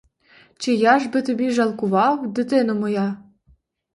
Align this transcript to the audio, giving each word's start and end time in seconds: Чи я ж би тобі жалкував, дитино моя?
Чи 0.57 0.73
я 0.73 0.99
ж 0.99 1.09
би 1.09 1.21
тобі 1.21 1.51
жалкував, 1.51 2.33
дитино 2.33 2.75
моя? 2.75 3.17